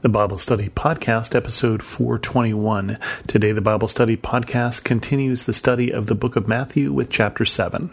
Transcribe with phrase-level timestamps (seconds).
[0.00, 2.98] the Bible Study Podcast, episode 421.
[3.26, 7.44] Today, the Bible Study Podcast continues the study of the book of Matthew with chapter
[7.44, 7.90] 7.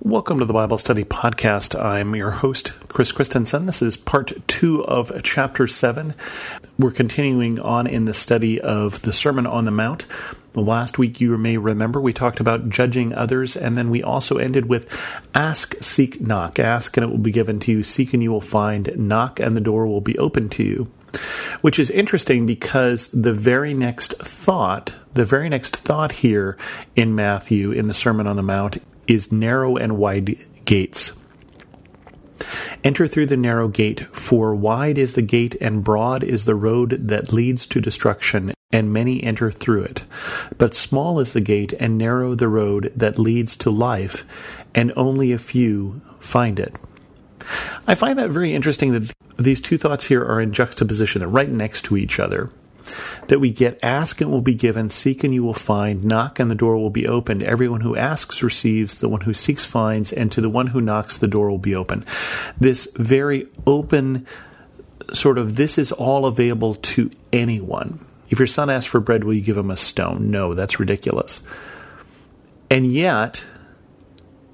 [0.00, 1.74] Welcome to the Bible Study Podcast.
[1.82, 3.64] I'm your host, Chris Christensen.
[3.64, 6.14] This is part two of chapter seven.
[6.78, 10.06] We're continuing on in the study of the Sermon on the Mount.
[10.56, 14.70] Last week, you may remember, we talked about judging others, and then we also ended
[14.70, 14.88] with
[15.34, 16.58] ask, seek, knock.
[16.58, 17.82] Ask, and it will be given to you.
[17.82, 18.90] Seek, and you will find.
[18.96, 20.90] Knock, and the door will be open to you.
[21.60, 26.56] Which is interesting because the very next thought, the very next thought here
[26.94, 31.12] in Matthew in the Sermon on the Mount is narrow and wide gates.
[32.82, 37.08] Enter through the narrow gate, for wide is the gate and broad is the road
[37.08, 40.04] that leads to destruction, and many enter through it.
[40.58, 44.26] But small is the gate, and narrow the road that leads to life,
[44.74, 46.76] and only a few find it.
[47.86, 51.20] I find that very interesting that these two thoughts here are in juxtaposition.
[51.20, 52.50] They're right next to each other.
[53.28, 56.50] That we get ask and will be given, seek and you will find, knock and
[56.50, 57.42] the door will be opened.
[57.42, 61.16] Everyone who asks receives, the one who seeks finds, and to the one who knocks
[61.16, 62.04] the door will be open.
[62.60, 64.26] This very open
[65.14, 68.05] sort of this is all available to anyone.
[68.28, 70.30] If your son asks for bread, will you give him a stone?
[70.30, 71.42] No, that's ridiculous.
[72.70, 73.44] And yet,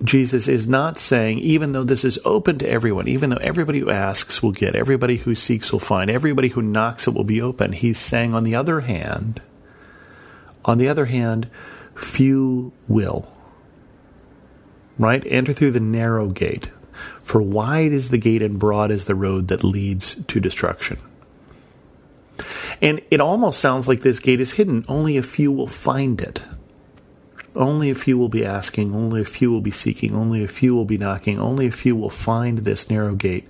[0.04, 3.90] Jesus is not saying, even though this is open to everyone, even though everybody who
[3.90, 7.72] asks will get, everybody who seeks will find, everybody who knocks it will be open,
[7.72, 9.40] he's saying, on the other hand,
[10.64, 11.48] on the other hand,
[11.94, 13.28] few will.
[14.98, 15.24] Right?
[15.26, 16.70] Enter through the narrow gate.
[17.22, 20.98] For wide is the gate and broad is the road that leads to destruction.
[22.82, 24.84] And it almost sounds like this gate is hidden.
[24.88, 26.44] Only a few will find it.
[27.54, 28.92] Only a few will be asking.
[28.92, 30.16] Only a few will be seeking.
[30.16, 31.38] Only a few will be knocking.
[31.38, 33.48] Only a few will find this narrow gate.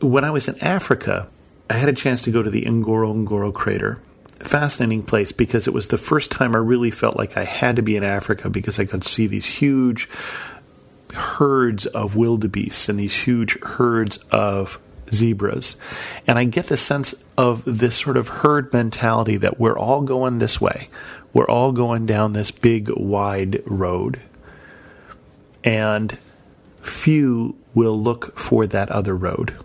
[0.00, 1.28] When I was in Africa,
[1.70, 4.00] I had a chance to go to the Ngorongoro crater.
[4.40, 7.82] Fascinating place because it was the first time I really felt like I had to
[7.82, 10.08] be in Africa because I could see these huge
[11.12, 14.80] herds of wildebeests and these huge herds of
[15.12, 15.76] zebras.
[16.26, 20.38] And I get the sense of this sort of herd mentality that we're all going
[20.38, 20.88] this way.
[21.32, 24.20] We're all going down this big, wide road.
[25.64, 26.18] And
[26.80, 29.56] few will look for that other road,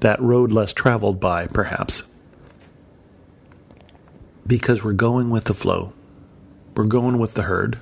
[0.00, 2.02] that road less traveled by, perhaps.
[4.46, 5.92] Because we're going with the flow,
[6.76, 7.78] we're going with the herd.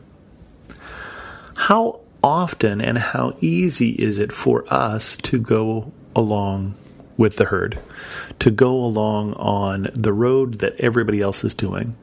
[1.56, 6.74] How often and how easy is it for us to go along
[7.16, 7.78] with the herd,
[8.38, 11.96] to go along on the road that everybody else is doing,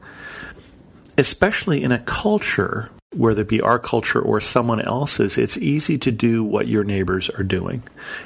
[1.18, 6.10] especially in a culture, whether it be our culture or someone else's, it's easy to
[6.10, 7.82] do what your neighbors are doing.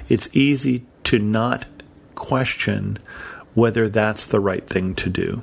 [0.09, 1.67] It's easy to not
[2.15, 2.99] question
[3.55, 5.43] whether that's the right thing to do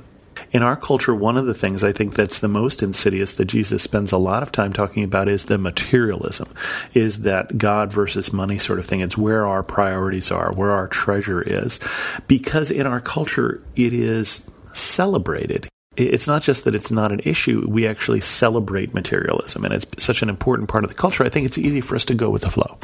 [0.52, 3.82] in our culture, one of the things I think that's the most insidious that Jesus
[3.82, 6.48] spends a lot of time talking about is the materialism,
[6.92, 9.00] is that God versus money sort of thing.
[9.00, 11.80] It's where our priorities are, where our treasure is.
[12.28, 14.42] Because in our culture, it is
[14.74, 15.68] celebrated.
[15.96, 20.22] It's not just that it's not an issue, we actually celebrate materialism, and it's such
[20.22, 21.22] an important part of the culture.
[21.22, 22.78] I think it's easy for us to go with the flow,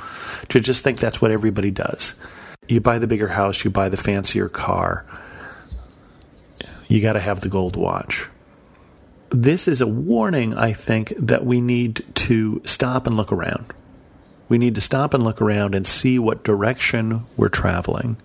[0.50, 2.14] to just think that's what everybody does.
[2.66, 5.06] You buy the bigger house, you buy the fancier car
[6.88, 8.28] you got to have the gold watch.
[9.30, 13.72] This is a warning, I think, that we need to stop and look around.
[14.48, 18.16] We need to stop and look around and see what direction we're traveling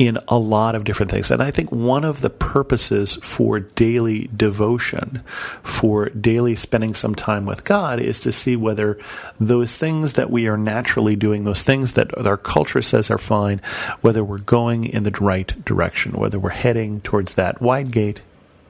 [0.00, 1.30] in a lot of different things.
[1.30, 5.22] And I think one of the purposes for daily devotion,
[5.62, 8.98] for daily spending some time with God, is to see whether
[9.38, 13.60] those things that we are naturally doing, those things that our culture says are fine,
[14.00, 18.22] whether we're going in the right direction, whether we're heading towards that wide gate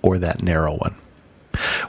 [0.03, 0.97] or that narrow one.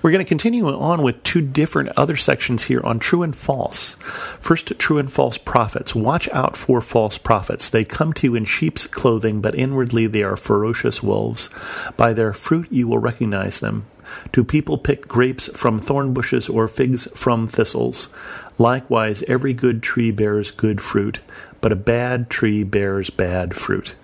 [0.01, 3.95] We're going to continue on with two different other sections here on true and false.
[4.39, 5.93] First, true and false prophets.
[5.93, 7.69] Watch out for false prophets.
[7.69, 11.49] They come to you in sheep's clothing, but inwardly they are ferocious wolves.
[11.97, 13.85] By their fruit you will recognize them.
[14.31, 18.09] Do people pick grapes from thorn bushes or figs from thistles?
[18.61, 21.19] Likewise, every good tree bears good fruit,
[21.61, 23.95] but a bad tree bears bad fruit.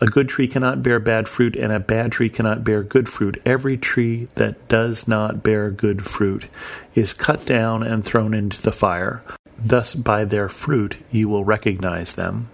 [0.00, 3.42] A good tree cannot bear bad fruit, and a bad tree cannot bear good fruit.
[3.44, 6.46] Every tree that does not bear good fruit
[6.94, 9.24] is cut down and thrown into the fire.
[9.58, 12.50] Thus, by their fruit, you will recognize them.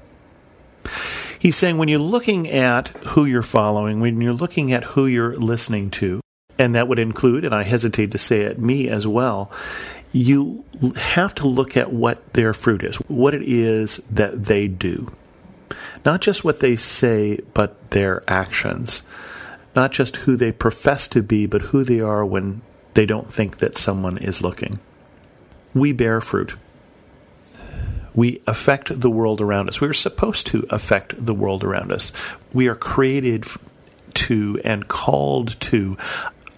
[1.38, 5.36] He's saying when you're looking at who you're following, when you're looking at who you're
[5.36, 6.22] listening to,
[6.58, 9.50] and that would include, and I hesitate to say it, me as well,
[10.12, 10.64] you
[10.96, 15.12] have to look at what their fruit is, what it is that they do.
[16.04, 19.02] Not just what they say, but their actions.
[19.76, 22.62] Not just who they profess to be, but who they are when
[22.94, 24.80] they don't think that someone is looking.
[25.74, 26.56] We bear fruit.
[28.14, 29.80] We affect the world around us.
[29.80, 32.10] We are supposed to affect the world around us.
[32.52, 33.46] We are created
[34.14, 35.96] to and called to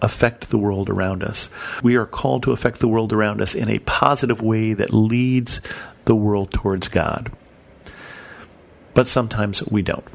[0.03, 1.49] affect the world around us.
[1.81, 5.61] We are called to affect the world around us in a positive way that leads
[6.05, 7.31] the world towards God.
[8.93, 10.05] But sometimes we don't.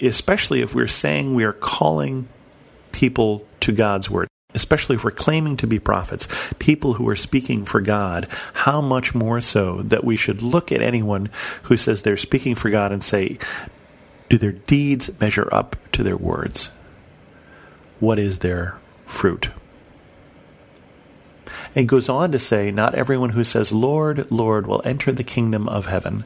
[0.00, 2.28] Especially if we're saying we are calling
[2.92, 7.64] people to God's word, especially if we're claiming to be prophets, people who are speaking
[7.64, 11.30] for God, how much more so that we should look at anyone
[11.64, 13.38] who says they're speaking for God and say,
[14.28, 16.70] do their deeds measure up to their words?
[17.98, 18.78] What is their
[19.10, 19.50] fruit.
[21.74, 25.68] And goes on to say, Not everyone who says, Lord, Lord, will enter the kingdom
[25.68, 26.24] of heaven,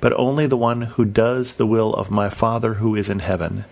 [0.00, 3.64] but only the one who does the will of my Father who is in heaven.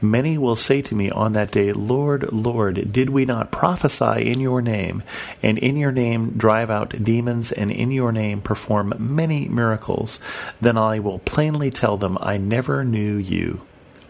[0.00, 4.40] Many will say to me on that day, Lord, Lord, did we not prophesy in
[4.40, 5.02] your name,
[5.42, 10.20] and in your name drive out demons, and in your name perform many miracles?
[10.60, 13.62] Then I will plainly tell them, I never knew you.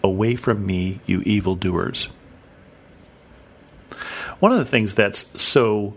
[0.02, 2.08] Away from me, you evildoers.
[4.40, 5.94] One of the things that's so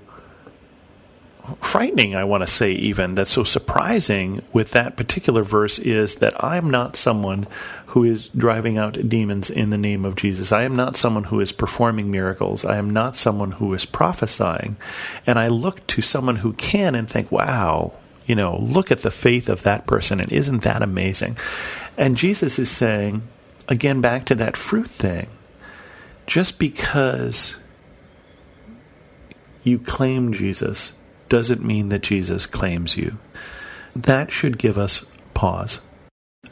[1.61, 6.43] frightening, I want to say, even that's so surprising with that particular verse is that
[6.43, 7.47] I'm not someone
[7.87, 10.51] who is driving out demons in the name of Jesus.
[10.51, 12.63] I am not someone who is performing miracles.
[12.63, 14.77] I am not someone who is prophesying.
[15.25, 17.93] And I look to someone who can and think, wow,
[18.27, 21.35] you know, look at the faith of that person, and isn't that amazing?
[21.97, 23.23] And Jesus is saying,
[23.67, 25.27] again, back to that fruit thing,
[26.27, 27.57] just because
[29.63, 30.93] you claim Jesus
[31.27, 33.17] doesn't mean that Jesus claims you.
[33.95, 35.81] That should give us pause.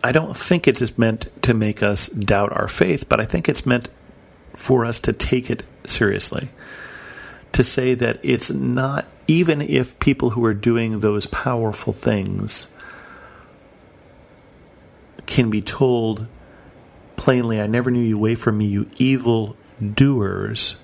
[0.03, 3.65] I don't think it's meant to make us doubt our faith, but I think it's
[3.65, 3.89] meant
[4.53, 6.49] for us to take it seriously.
[7.53, 12.67] To say that it's not, even if people who are doing those powerful things
[15.25, 16.27] can be told
[17.15, 20.75] plainly, I never knew you away from me, you evil doers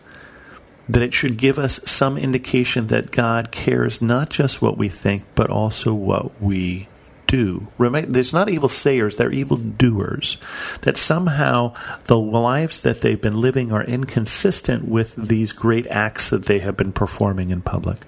[0.90, 5.24] that it should give us some indication that God cares not just what we think,
[5.36, 6.88] but also what we
[7.26, 7.68] do.
[7.80, 10.38] There's not evil sayers, they're evil doers.
[10.82, 11.74] That somehow
[12.06, 16.78] the lives that they've been living are inconsistent with these great acts that they have
[16.78, 18.06] been performing in public.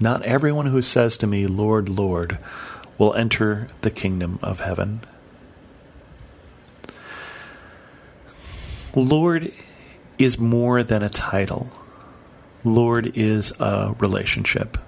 [0.00, 2.38] Not everyone who says to me, Lord, Lord,
[2.98, 5.00] will enter the kingdom of heaven.
[9.00, 9.50] Lord
[10.18, 11.68] is more than a title.
[12.62, 14.78] Lord is a relationship.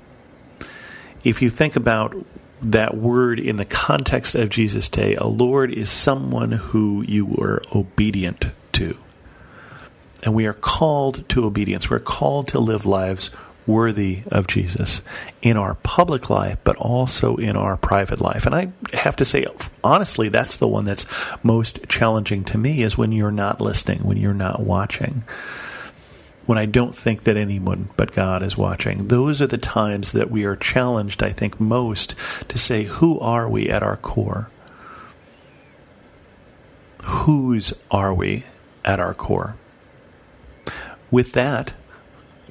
[1.24, 2.14] If you think about
[2.62, 7.62] that word in the context of Jesus' day, a Lord is someone who you were
[7.74, 8.96] obedient to.
[10.22, 11.90] And we are called to obedience.
[11.90, 13.30] We're called to live lives
[13.66, 15.02] worthy of Jesus
[15.42, 18.46] in our public life, but also in our private life.
[18.46, 19.46] And I have to say,
[19.82, 21.06] honestly, that's the one that's
[21.42, 25.24] most challenging to me is when you're not listening, when you're not watching.
[26.46, 29.08] When I don't think that anyone but God is watching.
[29.08, 32.14] Those are the times that we are challenged, I think, most
[32.48, 34.48] to say, who are we at our core?
[37.04, 38.44] Whose are we
[38.84, 39.56] at our core?
[41.10, 41.74] With that,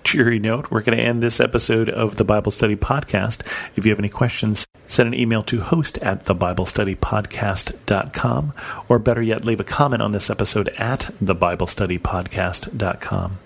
[0.05, 3.41] cheery note, we're going to end this episode of the Bible Study Podcast.
[3.75, 8.53] If you have any questions, send an email to host at thebiblestudypodcast.com,
[8.87, 13.39] or better yet, leave a comment on this episode at thebiblestudypodcast.com.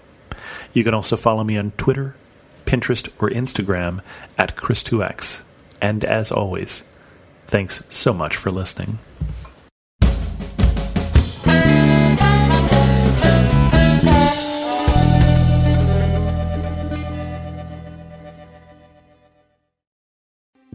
[0.74, 2.18] You can also follow me on Twitter,
[2.66, 4.02] Pinterest, or Instagram
[4.38, 5.44] at Chris2X.
[5.82, 6.84] And as always,
[7.48, 9.00] thanks so much for listening.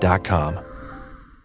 [0.00, 0.67] dot com.